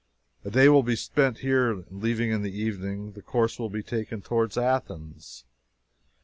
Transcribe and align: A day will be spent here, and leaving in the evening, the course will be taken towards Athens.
A 0.43 0.49
day 0.49 0.67
will 0.67 0.81
be 0.81 0.95
spent 0.95 1.37
here, 1.45 1.71
and 1.71 1.85
leaving 1.91 2.31
in 2.31 2.41
the 2.41 2.51
evening, 2.59 3.11
the 3.11 3.21
course 3.21 3.59
will 3.59 3.69
be 3.69 3.83
taken 3.83 4.23
towards 4.23 4.57
Athens. 4.57 5.45